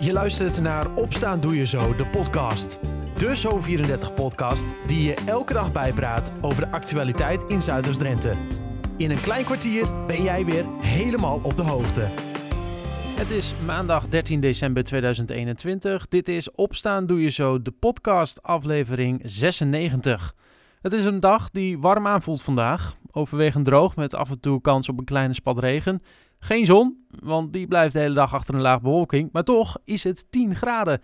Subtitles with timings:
[0.00, 2.78] Je luistert naar Opstaan Doe Je Zo, de podcast.
[3.16, 8.34] De Zo34-podcast die je elke dag bijpraat over de actualiteit in Zuiders-Drenthe.
[8.96, 12.00] In een klein kwartier ben jij weer helemaal op de hoogte.
[13.16, 16.08] Het is maandag 13 december 2021.
[16.08, 20.34] Dit is Opstaan Doe Je Zo, de podcast aflevering 96.
[20.82, 22.96] Het is een dag die warm aanvoelt vandaag.
[23.10, 26.02] Overwegend droog met af en toe kans op een kleine spat regen.
[26.38, 29.28] Geen zon, want die blijft de hele dag achter een laag bewolking.
[29.32, 31.00] Maar toch is het 10 graden.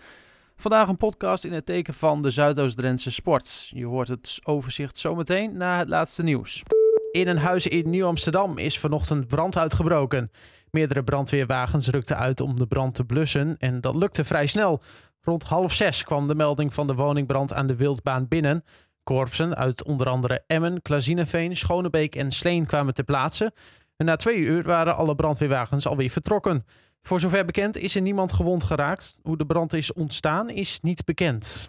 [0.57, 3.69] Vandaag een podcast in het teken van de Zuidoost-Drentse sport.
[3.75, 6.63] Je hoort het overzicht zometeen na het laatste nieuws.
[7.11, 10.31] In een huis in Nieuw-Amsterdam is vanochtend brand uitgebroken.
[10.71, 14.83] Meerdere brandweerwagens rukten uit om de brand te blussen en dat lukte vrij snel.
[15.21, 18.65] Rond half zes kwam de melding van de woningbrand aan de Wildbaan binnen.
[19.03, 23.53] Korpsen uit onder andere Emmen, Klazineveen, Schonebeek en Sleen kwamen ter plaatse.
[23.97, 26.65] En na twee uur waren alle brandweerwagens alweer vertrokken.
[27.03, 29.17] Voor zover bekend is er niemand gewond geraakt.
[29.23, 31.69] Hoe de brand is ontstaan is niet bekend.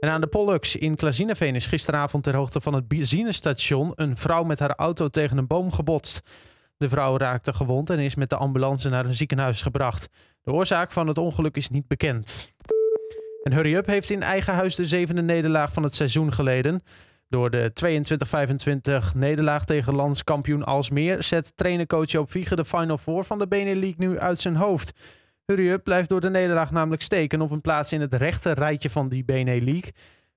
[0.00, 4.42] En aan de Pollux in Klazineveen is gisteravond ter hoogte van het benzinestation een vrouw
[4.42, 6.20] met haar auto tegen een boom gebotst.
[6.76, 10.08] De vrouw raakte gewond en is met de ambulance naar een ziekenhuis gebracht.
[10.42, 12.52] De oorzaak van het ongeluk is niet bekend.
[13.42, 16.82] En Hurry Up heeft in eigen huis de zevende nederlaag van het seizoen geleden.
[17.28, 17.72] Door de
[19.12, 24.08] 22-25 nederlaag tegen landskampioen Alsmeer zet trainer-coach Joop de Final Four van de Bene League
[24.08, 24.92] nu uit zijn hoofd.
[25.44, 28.90] Hurry Up blijft door de nederlaag namelijk steken op een plaats in het rechte rijtje
[28.90, 29.92] van die Bene League.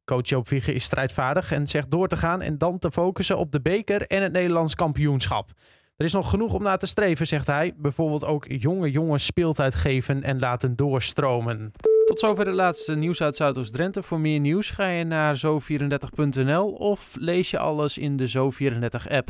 [0.06, 3.52] Coach Joop Vliegen is strijdvaardig en zegt door te gaan en dan te focussen op
[3.52, 5.52] de beker en het Nederlands kampioenschap.
[5.96, 7.74] Er is nog genoeg om naar te streven, zegt hij.
[7.78, 11.72] Bijvoorbeeld ook jonge jongens speeltijd geven en laten doorstromen.
[12.10, 14.04] Tot zover de laatste nieuws uit Zuidoost-Drenthe.
[14.04, 19.30] Voor meer nieuws ga je naar zo34.nl of lees je alles in de Zo34-app.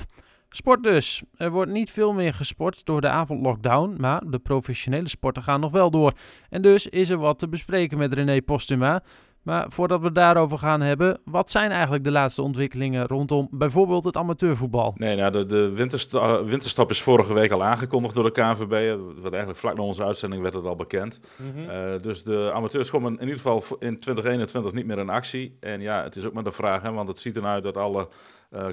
[0.50, 1.24] Sport dus.
[1.36, 5.72] Er wordt niet veel meer gesport door de avondlockdown, maar de professionele sporten gaan nog
[5.72, 6.14] wel door.
[6.50, 9.04] En dus is er wat te bespreken met René Postuma.
[9.44, 14.18] Maar voordat we daarover gaan hebben, wat zijn eigenlijk de laatste ontwikkelingen rondom bijvoorbeeld het
[14.18, 14.94] amateurvoetbal?
[14.96, 18.98] Nee, nou, de, de wintersta winterstap is vorige week al aangekondigd door de KNVB.
[19.22, 21.20] Wat eigenlijk vlak na onze uitzending werd het al bekend.
[21.36, 21.68] Mm
[22.02, 25.58] dus de amateurs komen in ieder geval in 2021 niet meer in actie.
[25.60, 28.08] En ja, het is ook maar de vraag, hè, want het ziet eruit dat alle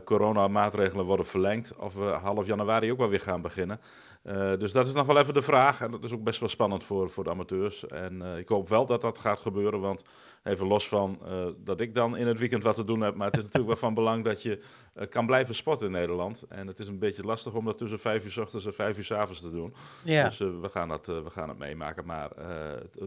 [0.05, 1.77] coronamaatregelen worden verlengd.
[1.77, 3.81] Of we half januari ook wel weer gaan beginnen.
[4.27, 5.81] Uh, dus dat is nog wel even de vraag.
[5.81, 7.87] En dat is ook best wel spannend voor, voor de amateurs.
[7.87, 9.81] En uh, ik hoop wel dat dat gaat gebeuren.
[9.81, 10.05] Want
[10.45, 11.19] even los van
[11.65, 13.15] dat ik dan in het weekend wat te doen heb.
[13.15, 14.63] Maar het is natuurlijk wel van belang dat je
[15.11, 16.45] kan blijven sporten in Nederland.
[16.49, 18.99] En het is een beetje lastig om dat tussen vijf uur s ochtends en vijf
[18.99, 19.75] uur s avonds te doen.
[20.05, 20.25] Ja.
[20.25, 22.07] Dus we, gaan dat, we gaan het meemaken.
[22.07, 22.31] Maar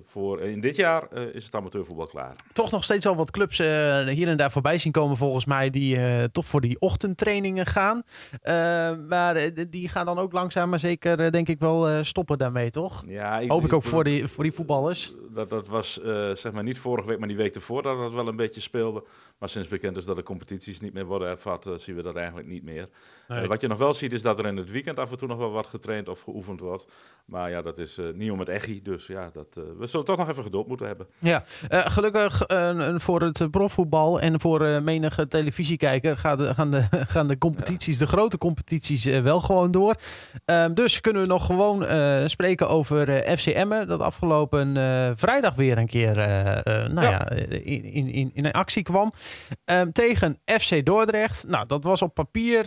[0.05, 2.35] voor in dit jaar is het amateurvoetbal klaar.
[2.53, 5.69] Toch nog steeds al wat clubs hier en daar voorbij zien komen volgens mij.
[5.69, 8.03] Die toch voor die ochtendtrainingen gaan.
[9.07, 13.03] maar die gaan dan ook langzaam maar zeker denk ik wel stoppen daarmee, toch?
[13.07, 15.13] Ja, ik, Hoop ik ook voor die, voor die voetballers.
[15.33, 15.99] Dat, dat was
[16.33, 19.03] zeg maar niet vorige week, maar die week ervoor dat dat wel een beetje speelde.
[19.39, 22.15] Maar sinds bekend is dat de competities niet meer worden ervat, uh, zien we dat
[22.15, 22.89] eigenlijk niet meer.
[23.27, 23.47] Nee.
[23.47, 25.37] wat je nog wel ziet is dat er in het weekend af en toe nog
[25.37, 26.87] wel wat getraind of geoefend wordt.
[27.25, 30.29] Maar ja, dat is niet om het echi, dus ja, dat, we zullen toch nog
[30.29, 31.07] even geduld moeten hebben.
[31.19, 32.43] Ja, gelukkig
[32.97, 36.83] voor het profvoetbal en voor menige televisiekijker gaan de, gaan de,
[37.13, 38.05] gaan de competities, ja.
[38.05, 39.95] de grote competities, wel gewoon door.
[40.45, 41.85] Ehm, dus kunnen we nog gewoon
[42.29, 43.87] spreken over FC Emmen.
[43.87, 44.73] Dat afgelopen
[45.17, 46.15] vrijdag weer een keer
[46.65, 47.09] nou ja.
[47.09, 49.13] ja in, in, in actie kwam.
[49.65, 51.47] Um, tegen FC Dordrecht.
[51.47, 52.65] Nou, dat was op papier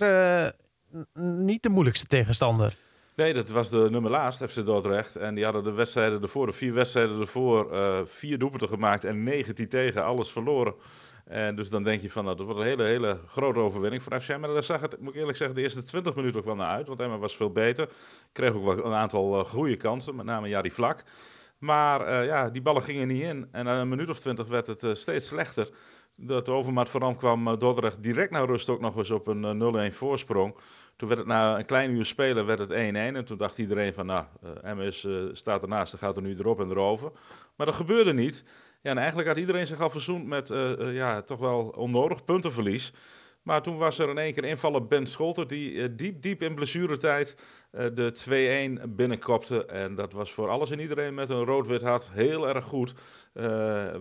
[1.12, 2.74] niet de moeilijkste tegenstander.
[3.16, 5.16] Nee, dat was de nummer laatst, FC Dordrecht.
[5.16, 7.68] En die hadden de wedstrijden ervoor, de vier wedstrijden ervoor,
[8.08, 10.74] vier doelpunten gemaakt en 19 tegen, alles verloren.
[11.24, 14.20] En dus dan denk je van, nou, dat wordt een hele, hele grote overwinning voor
[14.20, 14.40] FCM.
[14.40, 16.76] Maar daar zag het, moet ik eerlijk zeggen, de eerste 20 minuten ook wel naar
[16.76, 16.86] uit.
[16.86, 17.88] Want Emma was veel beter.
[18.32, 21.04] Kreeg ook wel een aantal uh, goede kansen, met name Jari Vlak.
[21.58, 23.48] Maar ja, die ballen gingen niet in.
[23.52, 25.68] En na een minuut of twintig werd het steeds slechter.
[26.16, 30.56] Dat Overmaat vooral kwam Dordrecht direct naar rust ook nog eens op een 0-1 voorsprong.
[30.96, 32.74] Toen werd het na een klein uur spelen werd het 1-1.
[32.74, 34.24] En toen dacht iedereen van, nou,
[34.62, 37.12] MS staat ernaast, dan gaat er nu erop en erover.
[37.56, 38.44] Maar dat gebeurde niet.
[38.82, 40.48] Ja, en eigenlijk had iedereen zich al verzoend met
[40.78, 42.92] ja, toch wel onnodig puntenverlies.
[43.42, 46.54] Maar toen was er in één keer invallen Ben Scholter, die uh, diep, diep in
[46.54, 47.36] blessuretijd
[47.70, 49.66] de 2-1 binnenkopte.
[49.66, 52.94] En dat was voor alles en iedereen met een rood-wit hart heel erg goed.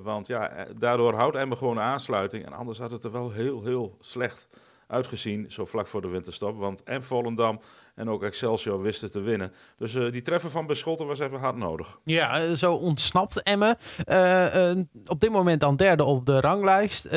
[0.04, 2.46] want ja, daardoor houdt Emmen gewoon een aansluiting.
[2.46, 4.48] En anders had het er wel heel, heel slecht
[4.92, 6.58] uitgezien, zo vlak voor de winterstop.
[6.58, 7.60] Want en Volendam
[7.96, 9.54] en ook Excelsior wisten te winnen.
[9.78, 12.00] Dus uh, die treffer van Beschotten was even hard nodig.
[12.04, 13.78] Ja, uh, zo ontsnapt Emmen.
[14.08, 14.72] Uh,
[15.06, 17.08] op dit moment dan derde op de ranglijst.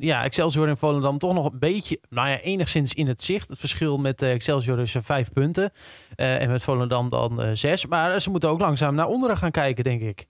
[0.00, 3.48] ja, Excelsior en Volendam toch nog een beetje, nou ja, enigszins in het zicht.
[3.48, 5.72] Het verschil met Excelsior is vijf punten.
[6.16, 7.86] en met Volendam dan zes.
[7.86, 10.26] Maar ze moeten ook langzaam naar onderen gaan kijken, denk ik.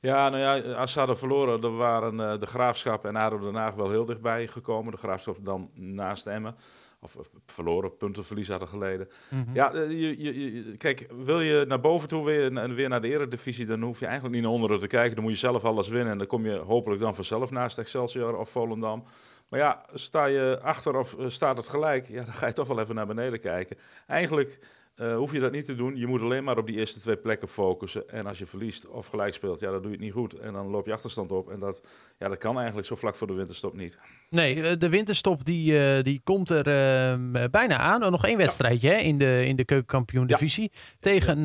[0.00, 3.54] Ja, nou ja, als ze hadden verloren, dan waren uh, de Graafschap en ADO Den
[3.54, 4.92] Haag wel heel dichtbij gekomen.
[4.92, 6.56] De Graafschap dan naast Emmen.
[7.00, 9.08] Of, of verloren, puntenverlies hadden geleden.
[9.28, 9.54] Mm -hmm.
[9.54, 13.82] Ja, je, je, kijk, wil je naar boven toe weer, weer naar de eredivisie, dan
[13.82, 15.14] hoef je eigenlijk niet naar onderen te kijken.
[15.14, 18.36] Dan moet je zelf alles winnen en dan kom je hopelijk dan vanzelf naast Excelsior
[18.36, 19.04] of Volendam.
[19.48, 22.80] Maar ja, sta je achter of staat het gelijk, ja, dan ga je toch wel
[22.80, 23.76] even naar beneden kijken.
[24.06, 24.58] Eigenlijk
[24.96, 25.96] uh, hoef je dat niet te doen.
[25.96, 28.08] Je moet alleen maar op die eerste twee plekken focussen.
[28.08, 30.34] En als je verliest of gelijk speelt, ja, dan doe je het niet goed.
[30.34, 31.50] En dan loop je achterstand op.
[31.50, 31.82] En dat,
[32.18, 33.98] ja, dat kan eigenlijk zo vlak voor de winterstop niet.
[34.30, 38.00] Nee, eh, de winterstop die, uh, die komt er uh, bijna aan.
[38.00, 38.94] Nog één wedstrijdje ja.
[38.94, 40.70] hè, in de, in de keukenkampioen-divisie.
[40.72, 40.80] Ja.
[41.00, 41.40] Tegen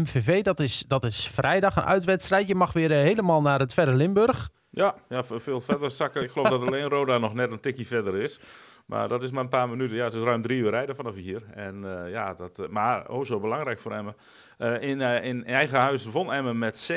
[0.00, 0.42] MVV.
[0.42, 2.48] Dat is, dat is vrijdag, een uitwedstrijd.
[2.48, 4.50] Je mag weer helemaal naar het verre Limburg.
[4.70, 6.22] Ja, ja, veel verder zakken.
[6.22, 8.40] Ik geloof dat alleen Roda nog net een tikje verder is.
[8.86, 9.96] Maar dat is maar een paar minuten.
[9.96, 11.42] Ja, het is ruim drie uur rijden vanaf hier.
[11.54, 14.16] En, uh, ja, dat, uh, maar oh, zo belangrijk voor Emmen.
[14.58, 16.96] Uh, in, in eigen huis won Emmen met 7-1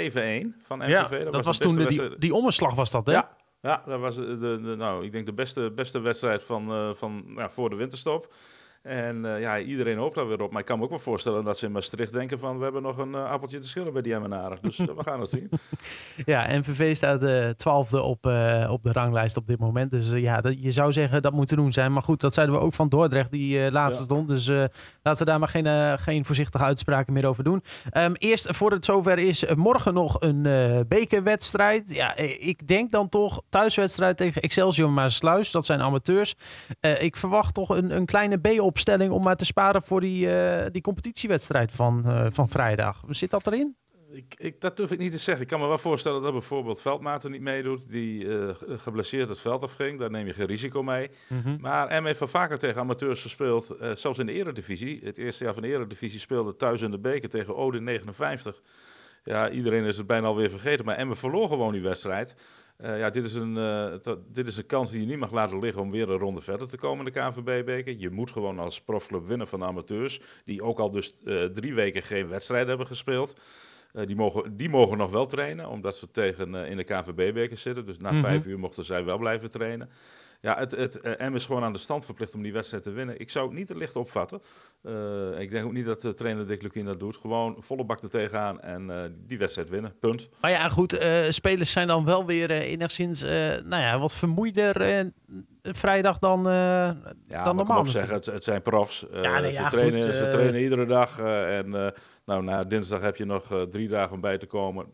[0.64, 0.90] van MVV.
[0.90, 3.14] Ja, dat, dat was, was toen de, die, die omslag was dat, hè?
[3.14, 3.30] Ja,
[3.62, 7.50] ja dat was de, de, nou, ik denk de beste, beste wedstrijd van, van, ja,
[7.50, 8.34] voor de winterstop.
[8.82, 10.52] En uh, ja, iedereen hoopt daar weer op.
[10.52, 12.58] Maar ik kan me ook wel voorstellen dat ze in Maastricht denken van...
[12.58, 14.58] we hebben nog een uh, appeltje te schillen bij die Emmenaren.
[14.62, 15.50] Dus uh, we gaan het zien.
[16.26, 18.26] Ja, NVV staat de twaalfde op,
[18.70, 19.92] op de ranglijst op dit moment.
[19.92, 21.94] Dus ja, dat, je zou zeggen dat moet te doen zijn.
[21.94, 24.08] Maar goed, dat zeiden we ook van Dordrecht, die laatste ja.
[24.08, 24.28] stond.
[24.28, 24.48] Dus
[25.04, 27.64] laten we daar maar geen, geen voorzichtige uitspraken meer over doen.
[27.94, 30.42] Um, eerst, voor het zover is, morgen nog een
[30.88, 31.96] bekerwedstrijd.
[31.96, 35.52] Ja, ik denk dan toch thuiswedstrijd tegen Excelsior Maasluis.
[35.52, 36.36] Dat zijn amateurs.
[37.00, 40.66] ik verwacht toch een, een kleine B opstelling om maar te sparen voor die, uh,
[40.72, 43.04] die competitiewedstrijd van, uh, van vrijdag.
[43.10, 43.76] Zit dat erin?
[44.12, 45.44] Ik, ik, dat durf ik niet te zeggen.
[45.44, 49.64] Ik kan me wel voorstellen dat bijvoorbeeld Veldmaten niet meedoet, die uh, geblesseerd het veld
[49.64, 50.00] afging.
[50.00, 51.10] Daar neem je geen risico mee.
[51.28, 51.58] Mm -hmm.
[51.62, 55.00] Maar M heeft wel vaker tegen amateurs gespeeld, uh, zelfs in de eredivisie.
[55.04, 58.62] Het eerste jaar van de eredivisie speelde thuis in de beker tegen Ode 59.
[59.24, 62.36] Ja, iedereen is het bijna alweer vergeten, maar Emmen verloor gewoon die wedstrijd.
[62.84, 65.60] Uh, ja, dit is, een, uh, dit is een kans die je niet mag laten
[65.60, 67.96] liggen om weer een ronde verder te komen in de KNVB-beker.
[67.98, 72.04] Je moet gewoon als profclub winnen van amateurs, die ook al dus uh, drie weken
[72.04, 73.42] geen wedstrijd hebben gespeeld.
[74.06, 77.86] die, mogen, die mogen nog wel trainen, omdat ze tegen in de KNVB-beker zitten.
[77.86, 78.24] Dus na mm -hmm.
[78.24, 79.90] vijf uur mochten zij wel blijven trainen.
[80.42, 82.92] Ja, het, het uh, M is gewoon aan de stand verplicht om die wedstrijd te
[82.92, 83.20] winnen.
[83.20, 84.42] Ik zou het niet te licht opvatten.
[84.84, 87.18] Uh, ik denk ook niet dat de trainer Dick Lukien dat doet.
[87.18, 89.96] Gewoon volle bak er tegenaan en uh, die wedstrijd winnen.
[90.00, 90.30] Punt.
[90.42, 91.06] Maar ja, goed.
[91.30, 95.06] spelers zijn dan wel weer enigszins nou ja, wat vermoeider
[95.62, 97.84] vrijdag dan, ja, dan normaal.
[97.84, 99.06] Ik zeggen, het, het, zijn profs.
[99.12, 101.20] Ja, nee, ze, ja, trainen, goed, ze trainen iedere dag.
[101.20, 101.94] en
[102.26, 104.86] nou, na dinsdag heb je nog drie dagen om bij te komen.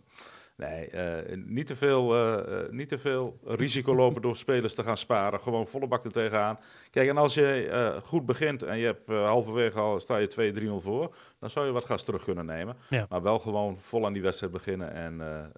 [0.57, 4.97] Nee, uh, niet, te veel, uh, niet te veel risico lopen door spelers te gaan
[4.97, 5.39] sparen.
[5.39, 6.59] Gewoon volle bak er tegenaan.
[6.91, 10.83] Kijk, en als je uh, goed begint en je hebt halverwege al sta je 2-3-0
[10.83, 12.75] voor, dan zou je wat gas terug kunnen nemen.
[12.89, 13.05] Ja.
[13.09, 15.51] Maar wel gewoon vol aan die wedstrijd beginnen en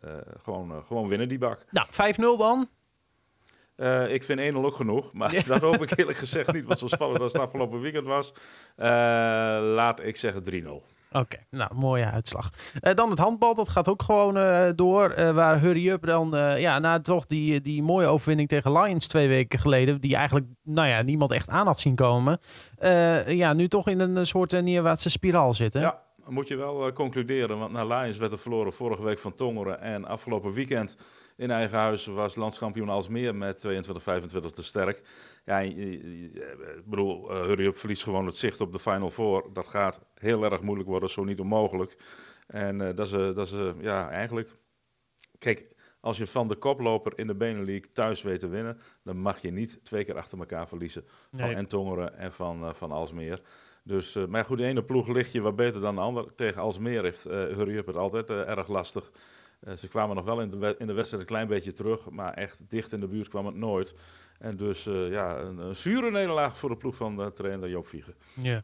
[0.44, 1.66] gewoon, gewoon winnen die bak.
[1.72, 1.88] Nou,
[2.36, 2.70] 5-0 dan?
[4.10, 5.42] ik vind 1-0 ook genoeg, maar ja.
[5.54, 8.34] dat hoop ik eerlijk gezegd niet, wat zo spannend als het afgelopen weekend was.
[9.76, 10.97] laat ik zeggen 3-0.
[11.12, 12.50] Oké, nou, mooie uitslag.
[12.82, 15.16] Uh, dan het handbal, dat gaat ook gewoon uh, door.
[15.18, 19.28] Uh, waar Hurry Up dan, ja, na toch die, die mooie overwinning tegen Lions twee
[19.28, 22.40] weken geleden, die eigenlijk, nou ja, niemand echt aan had zien komen.
[23.28, 25.82] ja, nu toch in een soort neerwaartse spiraal zitten.
[25.82, 29.82] Ja, moet je wel concluderen, want na Lions werd er verloren vorige week van Tongeren
[29.82, 30.98] en afgelopen weekend
[31.38, 33.70] in eigen huis was landskampioen Alsmeer met 22-25
[34.54, 35.02] te sterk.
[35.48, 39.50] Ja, ik bedoel, uh, Hurry Up verliest gewoon het zicht op de Final Four.
[39.54, 41.98] Dat gaat heel erg moeilijk worden, zo niet onmogelijk.
[42.48, 44.50] En uh, dat is, dat is ja, eigenlijk...
[45.40, 49.42] Kijk, als je van de koploper in de Benelink thuis weet te winnen, dan mag
[49.42, 51.04] je niet twee keer achter elkaar verliezen.
[51.32, 53.42] Van Entongeren en van, van Alsmeer.
[53.84, 56.36] Dus, uh, maar goed, de ene ploeg ligt je wat beter dan de andere.
[56.36, 59.12] Tegen Alsmeer heeft uh, Hurry Up het altijd uh, erg lastig.
[59.68, 62.34] Uh, ze kwamen nog wel in de, in de wedstrijd een klein beetje terug, maar
[62.34, 63.96] echt dicht in de buurt kwam het nooit.
[64.40, 67.88] En dus uh, ja, een, een, zure nederlaag voor de ploeg van de trainer Joop
[67.88, 68.14] Vliegen.
[68.34, 68.64] Ja.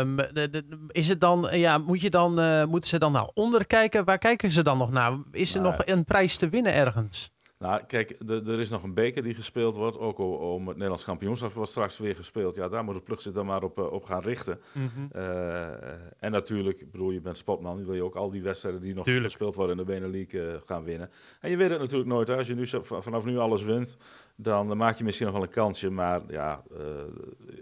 [0.00, 3.30] Um, de, de, is het dan, ja, moet je dan, uh, moeten ze dan naar
[3.34, 4.04] onder kijken?
[4.04, 5.18] Waar kijken ze dan nog naar?
[5.32, 7.32] Is er nou, nog een prijs te winnen ergens?
[7.58, 9.98] Nou, kijk, er is nog een beker die gespeeld wordt.
[9.98, 12.54] Ook om het Nederlands kampioenschap wordt straks weer gespeeld.
[12.54, 14.60] Ja, daar moet de plug zich dan maar op, eh, op gaan richten.
[14.72, 15.08] Mm -hmm.
[15.16, 15.66] uh,
[16.18, 17.78] en natuurlijk, ik bedoel, je bent spotman.
[17.78, 19.24] Je wil je ook al die wedstrijden die nog Tuurlijk.
[19.24, 21.10] gespeeld worden in de Benelink uh, gaan winnen.
[21.40, 22.28] En je weet het natuurlijk nooit.
[22.28, 22.36] Hè.
[22.36, 23.96] Als je nu vanaf nu alles wint,
[24.36, 25.90] dan maak je misschien nog wel een kansje.
[25.90, 26.62] Maar ja,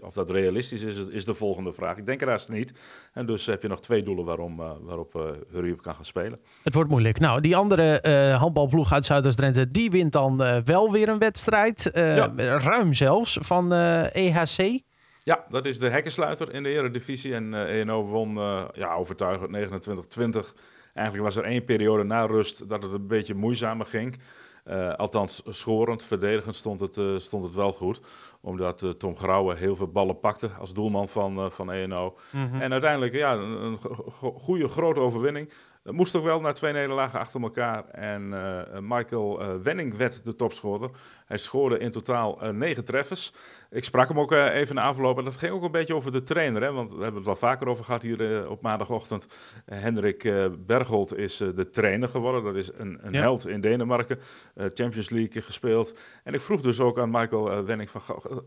[0.01, 1.97] of dat realistisch is, is de volgende vraag.
[1.97, 2.73] Ik denk er haast niet.
[3.13, 6.39] En dus heb je nog twee doelen waarom, waarop uh, Hurry kan gaan spelen.
[6.63, 7.19] Het wordt moeilijk.
[7.19, 11.91] Nou, die andere handbalploeg uit Zuiders-Drenthe, die wint dan uh, wel weer een wedstrijd.
[11.93, 12.33] Uh, ja.
[12.57, 14.81] Ruim zelfs van EHC.
[15.23, 17.33] Ja, dat is de hekkensluiter in de Eredivisie.
[17.33, 18.33] En ENO won
[18.73, 20.53] ja, overtuigend 29-20.
[20.93, 24.19] Eigenlijk was er één periode na rust dat het een beetje moeizamer ging.
[24.65, 28.01] Uh, althans, schorend, verdedigend stond het, uh, stond het wel goed.
[28.41, 32.17] Omdat uh, Tom Grauwe heel veel ballen pakte als doelman van, van ENO.
[32.31, 32.61] Mm -hmm.
[32.61, 33.77] En uiteindelijk ja, een, een
[34.19, 35.51] goede, grote overwinning.
[35.83, 37.89] Dat moest ook wel na twee nederlagen achter elkaar.
[37.89, 40.89] En uh, Michael uh, Wenning werd de topscorer.
[41.25, 43.33] Hij scoorde in totaal uh, negen treffers.
[43.71, 45.17] Ik sprak hem ook even na afloop.
[45.17, 46.61] En dat ging ook een beetje over de trainer.
[46.61, 46.71] Hè?
[46.71, 49.27] Want we hebben het wel vaker over gehad hier op maandagochtend.
[49.65, 50.33] Hendrik
[50.65, 52.43] Bergholt is de trainer geworden.
[52.43, 53.19] Dat is een, een ja.
[53.19, 54.19] held in Denemarken.
[54.55, 55.99] Champions League gespeeld.
[56.23, 58.01] En ik vroeg dus ook aan Michael Wenning van...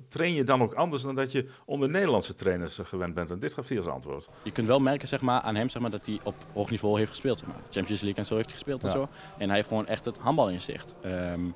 [0.09, 3.31] Train je dan ook anders dan dat je onder Nederlandse trainers gewend bent?
[3.31, 4.29] En dit gaf hij als antwoord.
[4.43, 6.99] Je kunt wel merken zeg maar, aan hem zeg maar, dat hij op hoog niveau
[6.99, 7.39] heeft gespeeld gespeeld.
[7.39, 7.73] Zeg maar.
[7.73, 9.09] Champions League en zo heeft hij gespeeld en zo.
[9.39, 10.95] En hij heeft gewoon echt het handbal in zicht.
[11.05, 11.55] Um,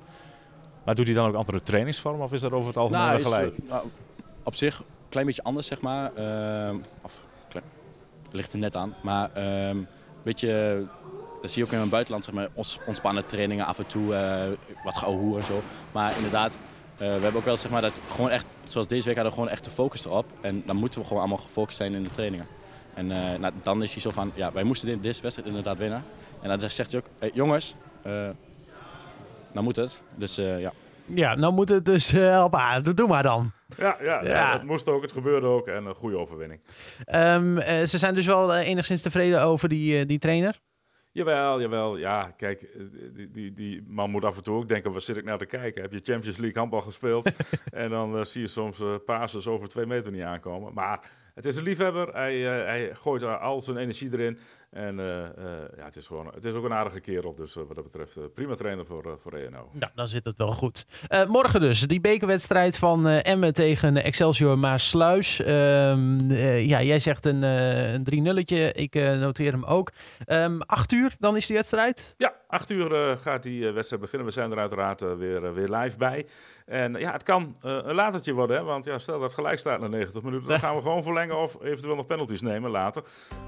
[0.85, 3.57] maar doet hij dan ook andere trainingsvormen of is dat over het algemeen nou, gelijk?
[3.57, 3.87] Is, nou,
[4.43, 6.11] op zich een klein beetje anders, zeg maar.
[6.17, 7.65] Uh, of klein,
[8.31, 8.95] ligt er net aan.
[9.03, 9.87] Maar een um,
[10.23, 10.83] beetje,
[11.41, 14.13] dat zie je ook in het buitenland, zeg maar, ons, ontspannen trainingen af en toe,
[14.13, 14.43] uh,
[14.83, 15.61] wat gehoor en zo.
[15.91, 19.15] Maar inderdaad, uh, we hebben ook wel zeg maar dat gewoon echt, zoals deze week
[19.15, 20.25] hadden we gewoon echt de focus erop.
[20.41, 22.47] En dan moeten we gewoon allemaal gefocust zijn in de trainingen.
[22.93, 25.77] En uh, nou, dan is hij zo van, ja, wij moesten dit, deze wedstrijd inderdaad
[25.77, 26.03] winnen.
[26.41, 28.29] En dan zegt hij ook, hey, jongens, uh,
[29.51, 30.01] nou moet het.
[30.15, 30.71] Dus uh, ja.
[31.05, 32.93] Ja, nou moet het dus op aarde.
[32.93, 33.51] Doe maar dan.
[33.77, 34.29] Ja, ja, ja.
[34.29, 36.61] ja, het moest ook, het gebeurde ook en een goede overwinning.
[37.13, 37.57] Um,
[37.87, 40.59] ze zijn dus wel enigszins tevreden over die, die trainer?
[41.13, 41.97] Jawel, jawel.
[41.97, 42.67] Ja, kijk,
[43.13, 45.45] die, die, die, man moet af en toe ook denken, waar zit ik naar te
[45.45, 45.81] kijken?
[45.81, 47.31] Heb je Champions League handbal gespeeld?
[47.71, 50.73] en dan uh, zie je soms uh, passes over twee meter niet aankomen.
[50.73, 52.13] Maar het is een liefhebber.
[52.13, 54.37] Hij, uh, hij gooit al zijn energie erin.
[54.71, 55.23] En uh, uh,
[55.77, 57.35] ja, het is, gewoon, het is ook een aardige kerel.
[57.35, 59.69] Dus wat dat betreft prima trainer voor, voor ENO.
[59.71, 60.85] Nou, dan zit het wel goed.
[61.27, 65.39] morgen dus, die bekerwedstrijd van Emmen tegen Excelsior Maasluis.
[65.39, 68.71] Um, ja, jij zegt een, een 3-nulletje.
[68.71, 69.91] Ik noteer hem ook.
[70.27, 72.13] Um, acht uur, dan is die wedstrijd?
[72.17, 74.27] Ja, acht uur gaat die wedstrijd beginnen.
[74.27, 76.25] We zijn er uiteraard weer, weer live bij.
[76.71, 78.63] En ja, het kan uh, een latertje worden, hè?
[78.63, 81.37] want ja, stel dat het gelijk staat na 90 minuten, dan gaan we gewoon verlengen
[81.37, 83.03] of eventueel nog penalties nemen later.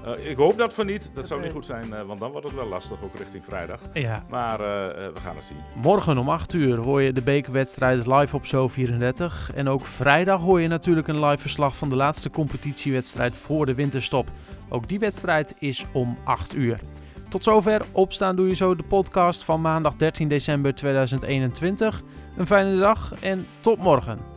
[0.06, 2.46] Uh, ik hoop dat van niet, dat zou niet goed zijn, uh, want dan wordt
[2.46, 3.80] het wel lastig, ook richting vrijdag.
[3.92, 4.24] Ja.
[4.28, 5.56] Maar we gaan het zien.
[5.74, 9.50] Morgen om 8 uur hoor je de bekerwedstrijd live op Zo 34.
[9.54, 13.74] En ook vrijdag hoor je natuurlijk een live verslag van de laatste competitiewedstrijd voor de
[13.74, 14.28] winterstop.
[14.68, 16.80] Ook die wedstrijd is om 8 uur.
[17.28, 22.02] Tot zover Opstaan Doe Je Zo, de podcast van maandag 13 december 2021.
[22.36, 24.33] Een fijne dag en tot morgen.